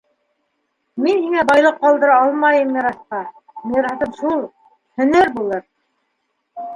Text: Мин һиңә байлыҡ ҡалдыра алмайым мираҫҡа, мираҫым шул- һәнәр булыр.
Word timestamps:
Мин 1.07 1.17
һиңә 1.25 1.41
байлыҡ 1.49 1.75
ҡалдыра 1.83 2.15
алмайым 2.21 2.71
мираҫҡа, 2.77 3.19
мираҫым 3.73 4.15
шул- 4.23 4.41
һәнәр 5.03 5.31
булыр. 5.37 5.61